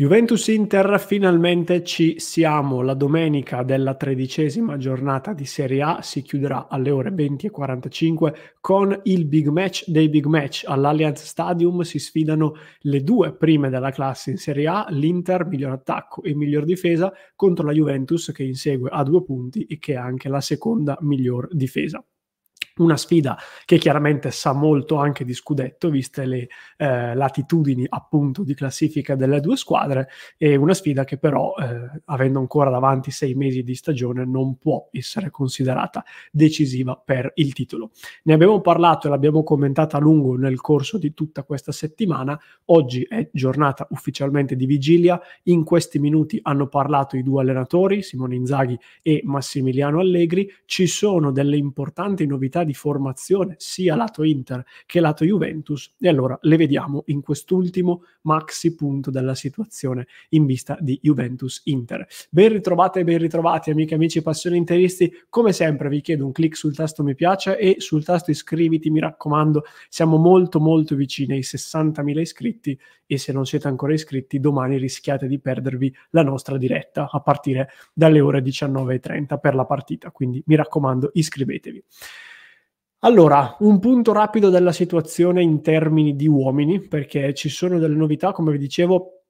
[0.00, 2.80] Juventus-Inter, finalmente ci siamo.
[2.80, 9.26] La domenica della tredicesima giornata di Serie A si chiuderà alle ore 20.45 con il
[9.26, 10.64] big match dei big match.
[10.66, 16.22] All'Allianz Stadium si sfidano le due prime della classe in Serie A, l'Inter, miglior attacco
[16.22, 20.30] e miglior difesa, contro la Juventus che insegue a due punti e che è anche
[20.30, 22.02] la seconda miglior difesa
[22.80, 28.54] una sfida che chiaramente sa molto anche di scudetto, viste le eh, latitudini appunto di
[28.54, 33.62] classifica delle due squadre, e una sfida che però, eh, avendo ancora davanti sei mesi
[33.62, 37.90] di stagione, non può essere considerata decisiva per il titolo.
[38.24, 42.38] Ne abbiamo parlato e l'abbiamo commentata a lungo nel corso di tutta questa settimana.
[42.66, 45.20] Oggi è giornata ufficialmente di vigilia.
[45.44, 50.50] In questi minuti hanno parlato i due allenatori, Simone Inzaghi e Massimiliano Allegri.
[50.64, 56.08] Ci sono delle importanti novità di di formazione sia lato Inter che lato Juventus e
[56.08, 62.06] allora le vediamo in quest'ultimo maxi punto della situazione in vista di Juventus-Inter.
[62.30, 66.32] Ben ritrovate e ben ritrovati amiche e amici passioni interisti, come sempre vi chiedo un
[66.32, 71.34] clic sul tasto mi piace e sul tasto iscriviti, mi raccomando, siamo molto molto vicini
[71.34, 76.56] ai 60.000 iscritti e se non siete ancora iscritti domani rischiate di perdervi la nostra
[76.56, 81.82] diretta a partire dalle ore 19.30 per la partita, quindi mi raccomando iscrivetevi.
[83.02, 88.32] Allora, un punto rapido della situazione in termini di uomini, perché ci sono delle novità,
[88.32, 89.22] come vi dicevo,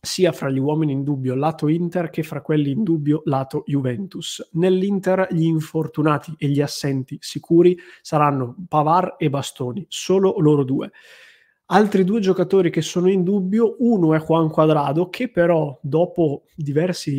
[0.00, 4.48] sia fra gli uomini in dubbio lato Inter che fra quelli in dubbio lato Juventus.
[4.52, 10.90] Nell'Inter gli infortunati e gli assenti sicuri saranno Pavar e Bastoni, solo loro due.
[11.70, 16.44] Altri due giocatori che sono in dubbio, uno è Juan Quadrado che però dopo,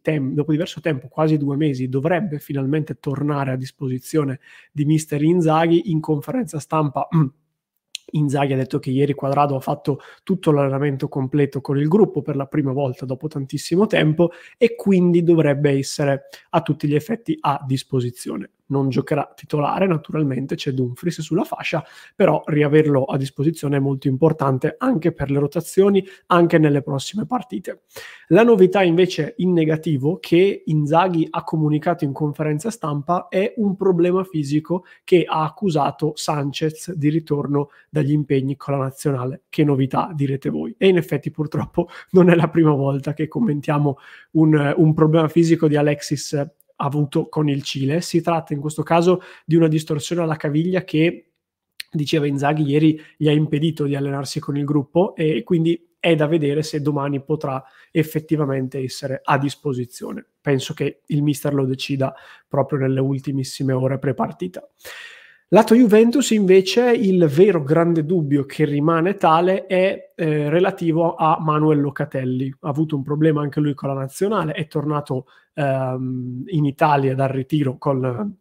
[0.00, 4.40] tem- dopo diverso tempo, quasi due mesi, dovrebbe finalmente tornare a disposizione
[4.72, 7.06] di mister Inzaghi in conferenza stampa.
[8.12, 12.34] Inzaghi ha detto che ieri Quadrado ha fatto tutto l'allenamento completo con il gruppo per
[12.34, 17.62] la prima volta dopo tantissimo tempo e quindi dovrebbe essere a tutti gli effetti a
[17.66, 21.84] disposizione non giocherà titolare, naturalmente c'è Dumfries sulla fascia,
[22.16, 27.82] però riaverlo a disposizione è molto importante anche per le rotazioni, anche nelle prossime partite.
[28.28, 34.24] La novità invece in negativo che Inzaghi ha comunicato in conferenza stampa è un problema
[34.24, 39.42] fisico che ha accusato Sanchez di ritorno dagli impegni con la nazionale.
[39.48, 40.74] Che novità direte voi?
[40.78, 43.98] E in effetti purtroppo non è la prima volta che commentiamo
[44.32, 48.00] un, un problema fisico di Alexis avuto con il Cile.
[48.00, 51.32] Si tratta in questo caso di una distorsione alla caviglia che,
[51.90, 56.26] diceva Inzaghi ieri, gli ha impedito di allenarsi con il gruppo e quindi è da
[56.26, 60.24] vedere se domani potrà effettivamente essere a disposizione.
[60.40, 62.14] Penso che il mister lo decida
[62.48, 64.66] proprio nelle ultimissime ore pre-partita.
[65.52, 71.80] Lato Juventus invece il vero grande dubbio che rimane tale è eh, relativo a Manuel
[71.80, 72.54] Locatelli.
[72.60, 77.30] Ha avuto un problema anche lui con la nazionale, è tornato ehm, in Italia dal
[77.30, 78.38] ritiro con,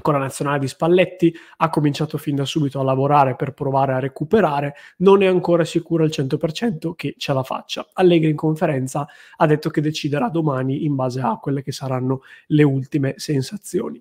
[0.00, 3.98] con la nazionale di Spalletti, ha cominciato fin da subito a lavorare per provare a
[3.98, 7.84] recuperare, non è ancora sicuro al 100% che ce la faccia.
[7.94, 12.62] Allegri in conferenza ha detto che deciderà domani in base a quelle che saranno le
[12.62, 14.00] ultime sensazioni.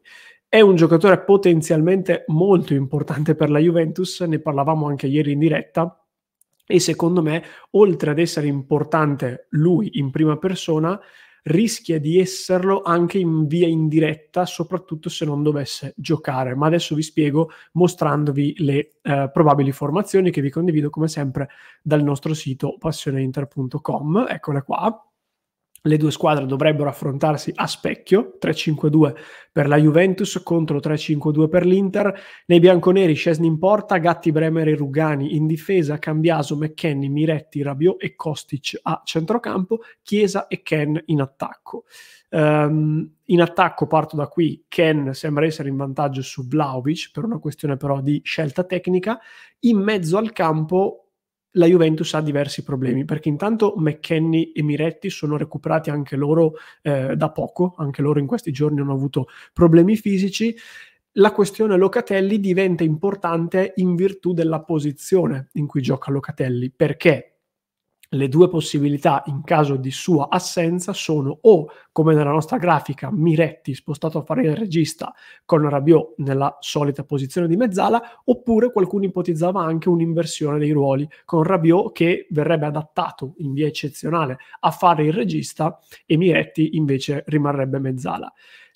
[0.49, 6.01] È un giocatore potenzialmente molto importante per la Juventus, ne parlavamo anche ieri in diretta,
[6.65, 10.97] e secondo me, oltre ad essere importante lui in prima persona,
[11.43, 16.55] rischia di esserlo anche in via indiretta, soprattutto se non dovesse giocare.
[16.55, 21.49] Ma adesso vi spiego mostrandovi le eh, probabili formazioni che vi condivido come sempre
[21.81, 24.27] dal nostro sito passioneinter.com.
[24.29, 25.01] Eccole qua
[25.87, 29.15] le due squadre dovrebbero affrontarsi a specchio, 3-5-2
[29.51, 32.13] per la Juventus contro 3-5-2 per l'Inter.
[32.45, 38.03] Nei bianconeri Scesni in porta, Gatti, Bremer e Rugani in difesa, Cambiaso, McKenny, Miretti, Rabiot
[38.03, 41.85] e Kostic a centrocampo, Chiesa e Ken in attacco.
[42.29, 47.39] Um, in attacco parto da qui, Ken sembra essere in vantaggio su Vlaovic per una
[47.39, 49.19] questione però di scelta tecnica.
[49.61, 51.06] In mezzo al campo
[51.57, 57.15] la Juventus ha diversi problemi, perché intanto McKenny e Miretti sono recuperati anche loro eh,
[57.15, 60.55] da poco, anche loro in questi giorni hanno avuto problemi fisici.
[61.13, 67.36] La questione Locatelli diventa importante in virtù della posizione in cui gioca Locatelli, perché
[68.09, 73.73] le due possibilità in caso di sua assenza sono o, come nella nostra grafica, Miretti
[73.73, 75.13] spostato a fare il regista
[75.45, 81.43] con Rabiot nella solita posizione di mezzala, oppure qualcuno ipotizzava anche un'inversione dei ruoli con
[81.43, 87.79] Rabiot che verrebbe adattato in via eccezionale a fare il regista e Miretti invece rimarrebbe
[87.79, 88.31] mezzala.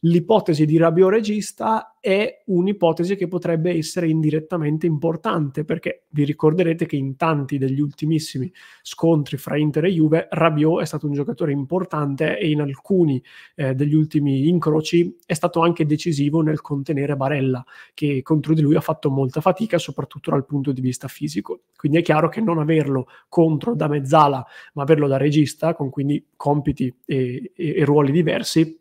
[0.06, 6.96] L'ipotesi di Rabiot regista è un'ipotesi che potrebbe essere indirettamente importante perché vi ricorderete che
[6.96, 8.52] in tanti degli ultimissimi
[8.82, 13.76] scontri fra Inter e Juve Rabiot è stato un giocatore importante e in alcuni eh,
[13.76, 17.64] degli ultimi incroci è stato anche decisivo nel contenere Barella
[17.94, 21.66] che contro di lui ha fatto molta fatica soprattutto dal punto di vista fisico.
[21.76, 24.44] Quindi è chiaro che non averlo contro da mezzala
[24.74, 28.80] ma averlo da regista con quindi compiti e, e, e ruoli diversi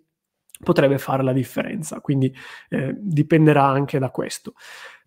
[0.62, 2.35] potrebbe fare la differenza, quindi
[2.69, 4.55] eh, dipenderà anche da questo.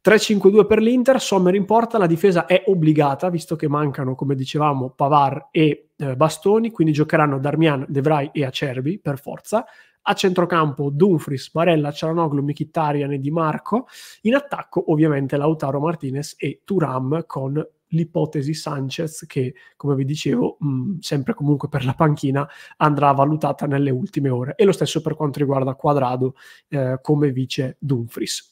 [0.04, 4.90] 3-5-2 per l'Inter, Sommer in porta, la difesa è obbligata, visto che mancano, come dicevamo,
[4.90, 9.66] Pavar e eh, Bastoni, quindi giocheranno Darmian, Devrai e Acerbi per forza.
[10.06, 13.88] A centrocampo Dumfries, Barella, Cialanoglu, Mkhitaryan e Di Marco.
[14.24, 20.68] In attacco ovviamente Lautaro Martinez e Turam con l'ipotesi Sanchez che, come vi dicevo, mh,
[20.68, 22.48] mm, sempre comunque per la panchina
[22.78, 24.56] andrà valutata nelle ultime ore.
[24.56, 26.36] E lo stesso per quanto riguarda Quadrado
[26.70, 28.52] eh, come vice Dumfries.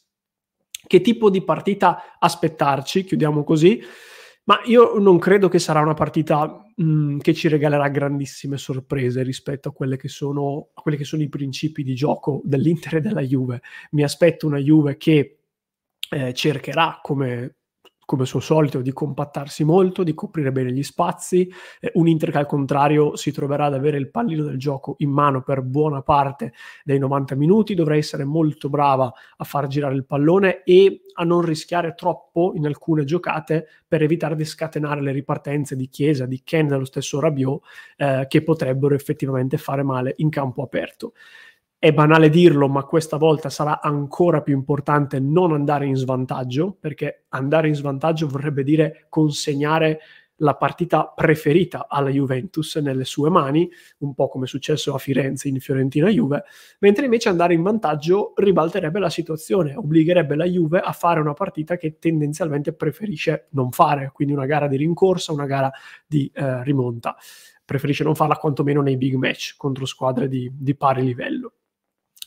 [0.84, 3.04] Che tipo di partita aspettarci?
[3.04, 3.80] Chiudiamo così.
[4.44, 9.22] Ma io non credo che sarà una partita mh, mm, che ci regalerà grandissime sorprese
[9.22, 13.00] rispetto a, quelle che, sono, a quelli che sono i principi di gioco dell'Inter e
[13.00, 13.62] della Juve.
[13.92, 15.38] Mi aspetto una Juve che
[16.10, 17.56] eh, cercherà, come
[18.12, 21.50] come suo solito, di compattarsi molto, di coprire bene gli spazi.
[21.80, 25.08] Eh, un Inter che al contrario si troverà ad avere il pallino del gioco in
[25.08, 26.52] mano per buona parte
[26.84, 31.40] dei 90 minuti, dovrà essere molto brava a far girare il pallone e a non
[31.40, 36.66] rischiare troppo in alcune giocate per evitare di scatenare le ripartenze di Chiesa, di Ken,
[36.66, 37.62] dello stesso Rabiot,
[37.96, 41.14] eh, che potrebbero effettivamente fare male in campo aperto.
[41.84, 47.24] È banale dirlo, ma questa volta sarà ancora più importante non andare in svantaggio, perché
[47.30, 49.98] andare in svantaggio vorrebbe dire consegnare
[50.36, 53.68] la partita preferita alla Juventus nelle sue mani,
[53.98, 56.44] un po' come è successo a Firenze in Fiorentina Juve,
[56.78, 61.76] mentre invece andare in vantaggio ribalterebbe la situazione, obbligherebbe la Juve a fare una partita
[61.76, 65.72] che tendenzialmente preferisce non fare, quindi una gara di rincorsa, una gara
[66.06, 67.16] di eh, rimonta.
[67.64, 71.54] Preferisce non farla quantomeno nei big match contro squadre di, di pari livello.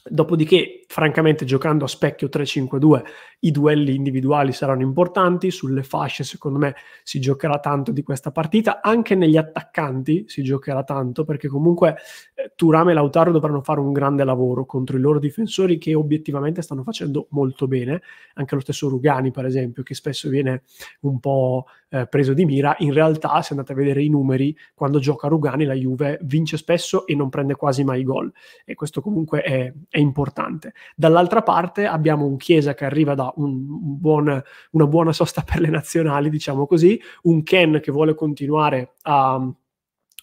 [0.07, 3.03] Dopodiché, francamente, giocando a specchio 3-5-2,
[3.39, 5.49] i duelli individuali saranno importanti.
[5.49, 8.81] Sulle fasce, secondo me, si giocherà tanto di questa partita.
[8.83, 11.95] Anche negli attaccanti si giocherà tanto, perché comunque
[12.35, 16.61] eh, Turam e Lautaro dovranno fare un grande lavoro contro i loro difensori che obiettivamente
[16.61, 18.03] stanno facendo molto bene.
[18.35, 20.61] Anche lo stesso Rugani, per esempio, che spesso viene
[20.99, 22.75] un po' eh, preso di mira.
[22.79, 27.05] In realtà, se andate a vedere i numeri, quando gioca Rugani, la Juve vince spesso
[27.07, 28.31] e non prende quasi mai gol.
[28.63, 30.73] E questo comunque è è importante.
[30.95, 33.63] Dall'altra parte abbiamo un Chiesa che arriva da un,
[33.97, 34.41] buon,
[34.71, 39.49] una buona sosta per le nazionali, diciamo così, un Ken che vuole continuare a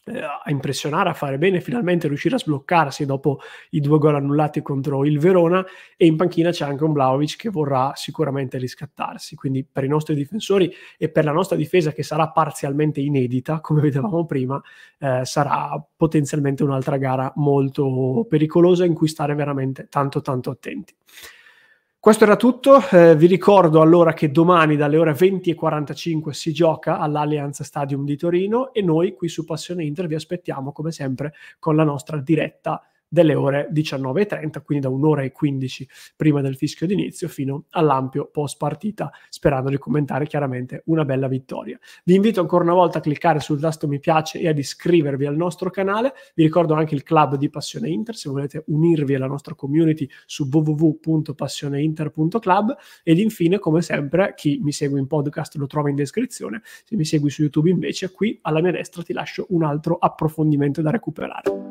[0.04, 3.40] a impressionare, a fare bene, finalmente riuscire a sbloccarsi dopo
[3.70, 5.64] i due gol annullati contro il Verona
[5.96, 10.14] e in panchina c'è anche un Vlaovic che vorrà sicuramente riscattarsi, quindi per i nostri
[10.14, 14.60] difensori e per la nostra difesa che sarà parzialmente inedita, come vedevamo prima,
[14.98, 20.94] eh, sarà potenzialmente un'altra gara molto pericolosa in cui stare veramente tanto tanto attenti.
[22.02, 27.62] Questo era tutto, eh, vi ricordo allora che domani dalle ore 20.45 si gioca all'Allianz
[27.62, 31.84] Stadium di Torino e noi qui su Passione Inter vi aspettiamo come sempre con la
[31.84, 32.82] nostra diretta
[33.12, 38.56] delle ore 19.30, quindi da un'ora e 15 prima del fischio d'inizio fino all'ampio post
[38.56, 41.78] partita, sperando di commentare chiaramente una bella vittoria.
[42.04, 45.36] Vi invito ancora una volta a cliccare sul tasto mi piace e ad iscrivervi al
[45.36, 46.14] nostro canale.
[46.34, 50.48] Vi ricordo anche il club di Passione Inter, se volete unirvi alla nostra community su
[50.50, 56.62] www.passioneinter.club ed infine, come sempre, chi mi segue in podcast lo trova in descrizione.
[56.64, 60.80] Se mi segui su YouTube invece, qui alla mia destra ti lascio un altro approfondimento
[60.80, 61.61] da recuperare.